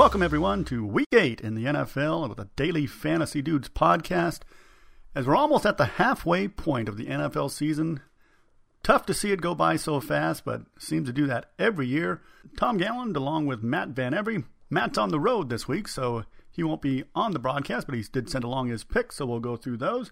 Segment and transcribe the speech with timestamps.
[0.00, 4.40] Welcome, everyone, to week eight in the NFL with a daily Fantasy Dudes podcast.
[5.14, 8.00] As we're almost at the halfway point of the NFL season,
[8.82, 12.22] tough to see it go by so fast, but seems to do that every year.
[12.56, 14.44] Tom Galland, along with Matt Van Every.
[14.70, 18.02] Matt's on the road this week, so he won't be on the broadcast, but he
[18.10, 20.10] did send along his picks, so we'll go through those.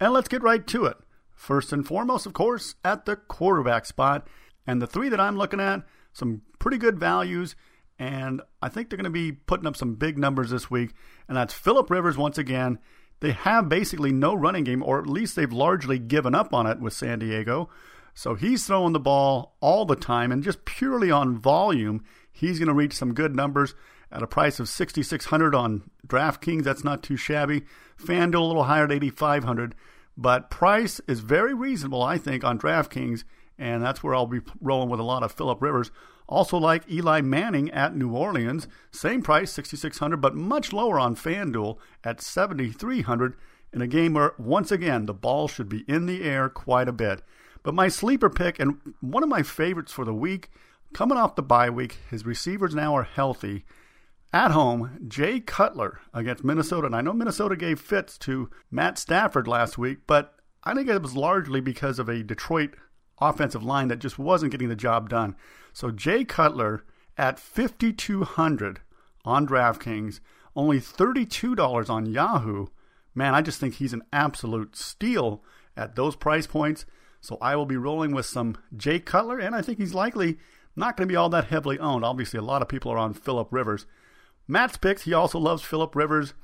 [0.00, 0.96] And let's get right to it.
[1.34, 4.26] First and foremost, of course, at the quarterback spot.
[4.66, 5.82] And the three that I'm looking at,
[6.14, 7.54] some pretty good values
[7.98, 10.92] and I think they're going to be putting up some big numbers this week.
[11.28, 12.78] And that's Philip Rivers once again.
[13.20, 16.80] They have basically no running game, or at least they've largely given up on it
[16.80, 17.70] with San Diego.
[18.14, 22.68] So he's throwing the ball all the time, and just purely on volume, he's going
[22.68, 23.74] to reach some good numbers
[24.12, 26.62] at a price of 6600 on DraftKings.
[26.62, 27.62] That's not too shabby.
[27.98, 29.74] FanDuel a little higher at 8500
[30.16, 33.24] but price is very reasonable, I think, on DraftKings,
[33.58, 35.90] and that's where I'll be rolling with a lot of Philip Rivers.
[36.28, 41.78] Also like Eli Manning at New Orleans, same price, 6600 but much lower on FanDuel
[42.02, 43.36] at 7300
[43.72, 46.92] in a game where once again the ball should be in the air quite a
[46.92, 47.22] bit.
[47.62, 50.50] But my sleeper pick and one of my favorites for the week,
[50.92, 53.64] coming off the bye week, his receivers now are healthy.
[54.32, 56.86] At home, Jay Cutler against Minnesota.
[56.86, 61.00] And I know Minnesota gave fits to Matt Stafford last week, but I think it
[61.00, 62.74] was largely because of a Detroit
[63.18, 65.36] offensive line that just wasn't getting the job done.
[65.72, 66.84] So Jay Cutler
[67.16, 68.80] at 5200
[69.24, 70.20] on DraftKings,
[70.54, 72.66] only $32 on Yahoo.
[73.14, 75.42] Man, I just think he's an absolute steal
[75.76, 76.84] at those price points.
[77.20, 80.38] So I will be rolling with some Jay Cutler, and I think he's likely
[80.76, 82.04] not going to be all that heavily owned.
[82.04, 83.86] Obviously, a lot of people are on Philip Rivers.
[84.46, 86.34] Matt's picks, he also loves Philip Rivers.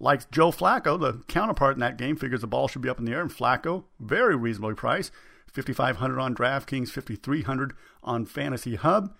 [0.00, 3.04] Likes Joe Flacco, the counterpart in that game, figures the ball should be up in
[3.04, 3.20] the air.
[3.20, 5.12] And Flacco, very reasonably priced.
[5.52, 9.14] 5500 on DraftKings, 5300 on Fantasy Hub.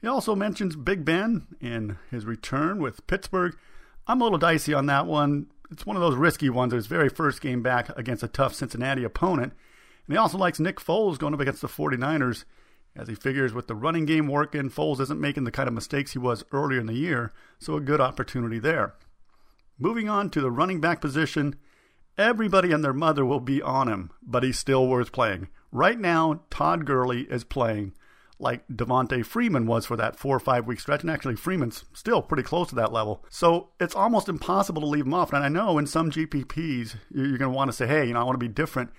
[0.00, 3.56] He also mentions Big Ben in his return with Pittsburgh.
[4.06, 5.46] I'm a little dicey on that one.
[5.70, 6.72] It's one of those risky ones.
[6.72, 9.52] His very first game back against a tough Cincinnati opponent.
[10.06, 12.44] And he also likes Nick Foles going up against the 49ers
[12.96, 16.12] as he figures with the running game working, Foles isn't making the kind of mistakes
[16.12, 18.94] he was earlier in the year, so a good opportunity there.
[19.78, 21.56] Moving on to the running back position,
[22.16, 25.48] everybody and their mother will be on him, but he's still worth playing.
[25.70, 27.92] Right now, Todd Gurley is playing
[28.38, 31.02] like Devonta Freeman was for that four or five week stretch.
[31.02, 33.24] And actually, Freeman's still pretty close to that level.
[33.30, 35.32] So it's almost impossible to leave him off.
[35.32, 38.20] And I know in some GPPs, you're going to want to say, hey, you know,
[38.20, 38.90] I want to be different,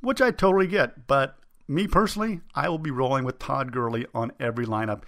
[0.00, 1.06] which I totally get.
[1.06, 1.36] But
[1.68, 5.02] me personally, I will be rolling with Todd Gurley on every lineup.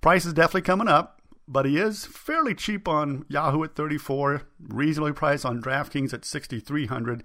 [0.00, 5.12] Price is definitely coming up, but he is fairly cheap on Yahoo at 34, reasonably
[5.12, 7.24] priced on DraftKings at 6300,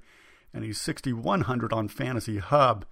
[0.54, 2.86] and he's 6100 on Fantasy Hub.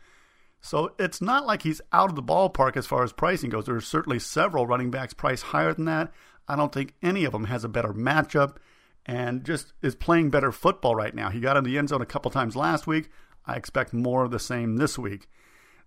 [0.62, 3.66] So it's not like he's out of the ballpark as far as pricing goes.
[3.66, 6.12] There are certainly several running backs priced higher than that.
[6.47, 8.57] I don't think any of them has a better matchup
[9.06, 11.30] and just is playing better football right now.
[11.30, 13.09] He got in the end zone a couple times last week.
[13.46, 15.28] I expect more of the same this week.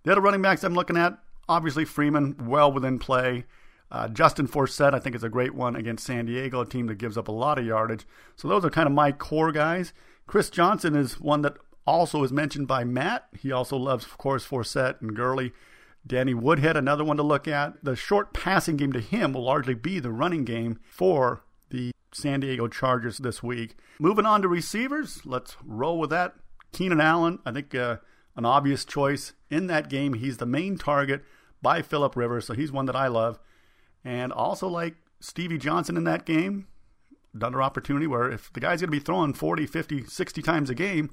[0.03, 1.17] The other running backs I'm looking at,
[1.49, 3.45] obviously Freeman, well within play.
[3.91, 6.97] Uh, Justin Forsett, I think, is a great one against San Diego, a team that
[6.99, 8.05] gives up a lot of yardage.
[8.35, 9.93] So those are kind of my core guys.
[10.27, 11.57] Chris Johnson is one that
[11.87, 13.27] also is mentioned by Matt.
[13.39, 15.53] He also loves, of course, Forsett and Gurley.
[16.05, 17.83] Danny Woodhead, another one to look at.
[17.83, 22.39] The short passing game to him will largely be the running game for the San
[22.39, 23.75] Diego Chargers this week.
[23.99, 26.35] Moving on to receivers, let's roll with that.
[26.71, 27.97] Keenan Allen, I think uh,
[28.35, 30.13] an obvious choice in that game.
[30.13, 31.23] He's the main target
[31.61, 33.39] by Philip Rivers, so he's one that I love.
[34.03, 36.67] And also like Stevie Johnson in that game,
[37.33, 40.75] another opportunity where if the guy's going to be throwing 40, 50, 60 times a
[40.75, 41.11] game,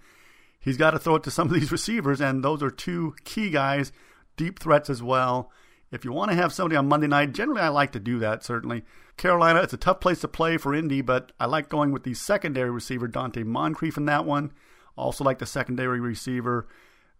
[0.61, 3.51] he's got to throw it to some of these receivers, and those are two key
[3.51, 3.93] guys,
[4.37, 5.51] deep threats as well.
[5.91, 8.45] If you want to have somebody on Monday night, generally I like to do that,
[8.45, 8.85] certainly.
[9.17, 12.15] Carolina, it's a tough place to play for Indy, but I like going with the
[12.15, 14.53] secondary receiver, Donte Moncrief, in that one.
[14.97, 16.67] Also like the secondary receiver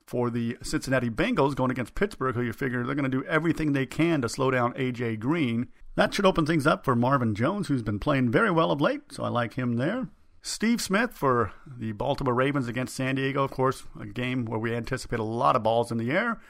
[0.07, 3.73] for the Cincinnati Bengals going against Pittsburgh, who you figure they're going to do everything
[3.73, 5.17] they can to slow down A.J.
[5.17, 5.69] Green.
[5.97, 9.13] That should open things up for Marvin Jones, who's been playing very well of late,
[9.13, 10.09] so I like him there.
[10.43, 14.75] Steve Smith for the Baltimore Ravens against San Diego, of course, a game where we
[14.75, 16.41] anticipate a lot of balls in the air.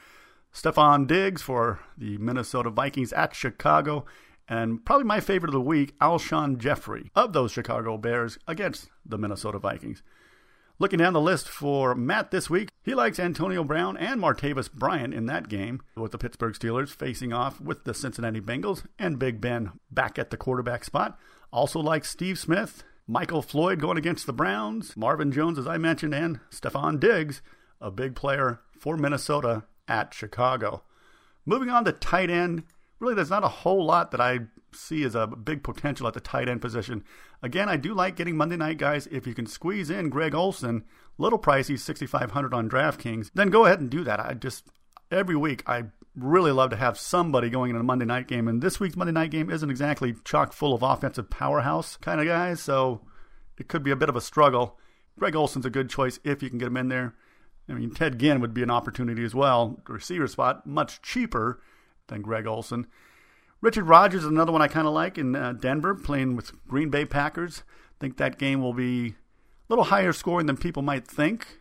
[0.53, 4.05] Stefon Diggs for the Minnesota Vikings at Chicago.
[4.47, 9.17] And probably my favorite of the week, Alshon Jeffery of those Chicago Bears against the
[9.17, 10.03] Minnesota Vikings.
[10.79, 15.11] Looking down the list for Matt this week, he likes Antonio Brown and Martavis Bryant
[15.11, 19.41] in that game, with the Pittsburgh Steelers facing off with the Cincinnati Bengals and Big
[19.41, 21.17] Ben back at the quarterback spot.
[21.51, 26.13] Also likes Steve Smith Michael Floyd going against the Browns, Marvin Jones, as I mentioned,
[26.13, 27.41] and Stefon Diggs,
[27.81, 30.83] a big player for Minnesota at Chicago.
[31.45, 32.63] Moving on to tight end,
[32.99, 34.41] really, there's not a whole lot that I
[34.77, 37.03] see as a big potential at the tight end position.
[37.41, 39.07] Again, I do like getting Monday night guys.
[39.07, 40.83] If you can squeeze in Greg Olsen,
[41.17, 44.19] little pricey, 6,500 on DraftKings, then go ahead and do that.
[44.19, 44.67] I just
[45.11, 45.85] every week I
[46.15, 49.13] really love to have somebody going in a Monday night game, and this week's Monday
[49.13, 53.01] night game isn't exactly chock full of offensive powerhouse kind of guys, so
[53.57, 54.77] it could be a bit of a struggle.
[55.17, 57.15] Greg Olsen's a good choice if you can get him in there.
[57.69, 59.81] I mean, Ted Ginn would be an opportunity as well.
[59.87, 61.61] Receiver spot, much cheaper
[62.07, 62.87] than Greg Olsen.
[63.59, 66.89] Richard Rodgers is another one I kind of like in uh, Denver, playing with Green
[66.89, 67.63] Bay Packers.
[67.99, 69.13] Think that game will be a
[69.69, 71.59] little higher scoring than people might think.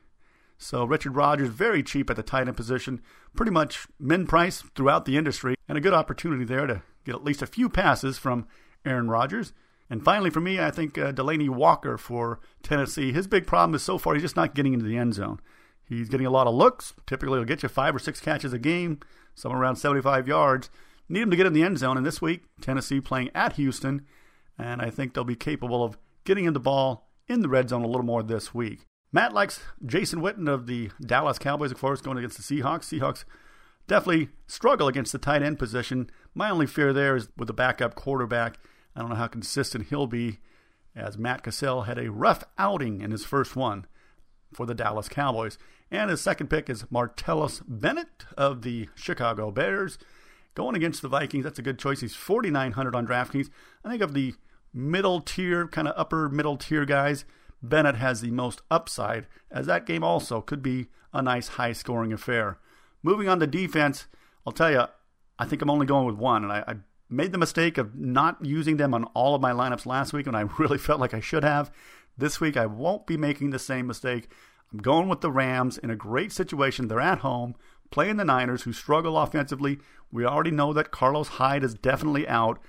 [0.58, 3.00] So Richard Rodgers, very cheap at the tight end position,
[3.34, 7.25] pretty much min price throughout the industry, and a good opportunity there to get at
[7.25, 8.46] least a few passes from
[8.84, 9.52] Aaron Rodgers.
[9.88, 13.12] And finally, for me, I think uh, Delanie Walker for Tennessee.
[13.12, 15.40] His big problem is so far he's just not getting into the end zone.
[15.88, 16.94] He's getting a lot of looks.
[17.06, 18.99] Typically, he'll get you five or six catches a game,
[19.34, 20.69] somewhere around 75 yards.
[21.08, 21.96] Need him to get in the end zone.
[21.96, 24.06] And this week, Tennessee playing at Houston,
[24.58, 27.84] and I think they'll be capable of getting in the ball in the red zone
[27.84, 28.80] a little more this week.
[29.12, 32.84] Matt likes Jason Witten of the Dallas Cowboys, of course, going against the Seahawks.
[32.84, 33.24] Seahawks
[33.86, 36.10] definitely struggle against the tight end position.
[36.34, 38.58] My only fear there is with the backup quarterback.
[38.94, 40.40] I don't know how consistent he'll be,
[40.94, 43.86] as Matt Cassel had a rough outing in his first one
[44.52, 45.58] for the Dallas Cowboys.
[45.90, 49.98] And his second pick is Martellus Bennett of the Chicago Bears.
[50.56, 52.00] Going against the Vikings, that's a good choice.
[52.00, 53.50] He's 4,900 on DraftKings.
[53.84, 54.34] I think of the
[54.72, 57.26] middle tier, kind of upper middle tier guys,
[57.62, 62.10] Bennett has the most upside, as that game also could be a nice high scoring
[62.10, 62.58] affair.
[63.02, 64.06] Moving on to defense,
[64.46, 64.84] I'll tell you,
[65.38, 66.76] I think I'm only going with one, and I, I
[67.10, 70.36] made the mistake of not using them on all of my lineups last week, and
[70.36, 71.70] I really felt like I should have.
[72.16, 74.30] This week, I won't be making the same mistake.
[74.72, 76.88] I'm going with the Rams in a great situation.
[76.88, 77.56] They're at home,
[77.90, 79.78] playing the Niners, who struggle offensively.
[80.12, 82.60] We already know that Carlos Hyde is definitely out.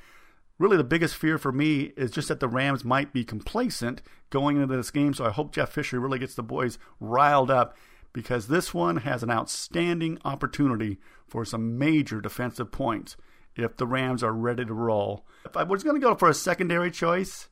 [0.59, 4.59] Really, the biggest fear for me is just that the Rams might be complacent going
[4.59, 5.13] into this game.
[5.13, 7.77] So I hope Jeff Fisher really gets the boys riled up
[8.13, 10.97] because this one has an outstanding opportunity
[11.27, 13.15] for some major defensive points
[13.55, 15.25] if the Rams are ready to roll.
[15.45, 17.49] If I was going to go for a secondary choice,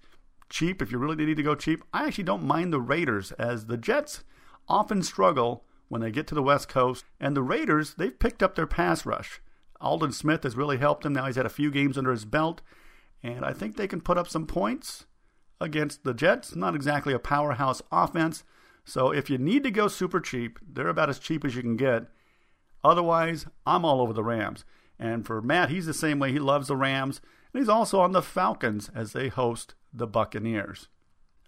[0.49, 3.65] cheap, if you really need to go cheap, I actually don't mind the Raiders as
[3.65, 4.23] the Jets
[4.67, 7.05] often struggle when they get to the West Coast.
[7.19, 9.41] And the Raiders, they've picked up their pass rush.
[9.81, 11.13] Aldon Smith has really helped them.
[11.13, 12.61] Now he's had a few games under his belt.
[13.23, 15.05] And I think they can put up some points
[15.59, 16.55] against the Jets.
[16.55, 18.43] Not exactly a powerhouse offense.
[18.83, 21.75] So if you need to go super cheap, they're about as cheap as you can
[21.75, 22.03] get.
[22.83, 24.63] Otherwise, I'm all over the Rams.
[24.99, 26.31] And for Matt, he's the same way.
[26.31, 27.19] He loves the Rams.
[27.51, 30.87] And he's also on the Falcons as they host the Buccaneers.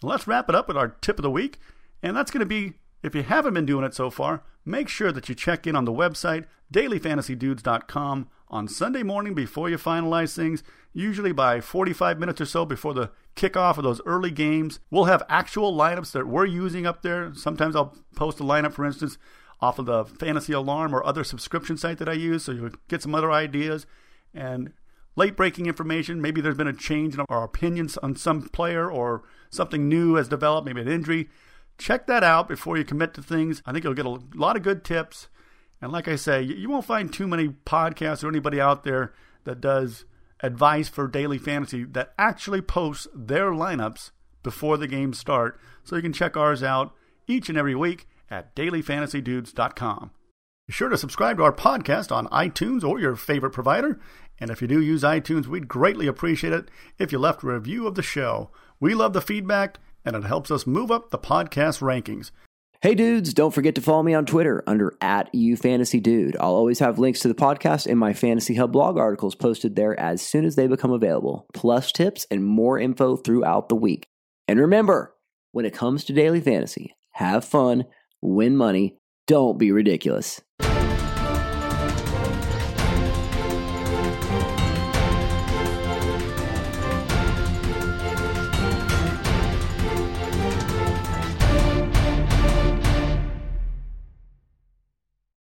[0.02, 1.58] let's wrap it up with our tip of the week.
[2.02, 5.12] And that's going to be if you haven't been doing it so far, make sure
[5.12, 10.62] that you check in on the website, dailyfantasydudes.com, on Sunday morning before you finalize things,
[10.92, 14.80] usually by 45 minutes or so before the kickoff of those early games.
[14.90, 17.32] We'll have actual lineups that we're using up there.
[17.34, 19.18] Sometimes I'll post a lineup, for instance,
[19.60, 23.02] off of the Fantasy Alarm or other subscription site that I use, so you'll get
[23.02, 23.86] some other ideas.
[24.32, 24.72] And
[25.18, 26.22] late breaking information.
[26.22, 30.28] Maybe there's been a change in our opinions on some player or something new has
[30.28, 31.28] developed, maybe an injury
[31.78, 33.62] check that out before you commit to things.
[33.64, 35.28] I think you'll get a lot of good tips.
[35.80, 39.60] And like I say, you won't find too many podcasts or anybody out there that
[39.60, 40.04] does
[40.40, 44.10] advice for daily fantasy that actually posts their lineups
[44.42, 45.58] before the games start.
[45.84, 46.94] So you can check ours out
[47.26, 50.10] each and every week at dailyfantasydudes.com.
[50.66, 53.98] Be sure to subscribe to our podcast on iTunes or your favorite provider.
[54.38, 57.86] And if you do use iTunes, we'd greatly appreciate it if you left a review
[57.86, 58.50] of the show.
[58.78, 59.78] We love the feedback
[60.08, 62.30] and it helps us move up the podcast rankings.
[62.80, 66.34] Hey dudes, don't forget to follow me on Twitter under at UFantasyDude.
[66.40, 69.98] I'll always have links to the podcast and my Fantasy Hub blog articles posted there
[70.00, 74.06] as soon as they become available, plus tips and more info throughout the week.
[74.46, 75.14] And remember,
[75.52, 77.84] when it comes to daily fantasy, have fun,
[78.22, 78.96] win money,
[79.26, 80.40] don't be ridiculous.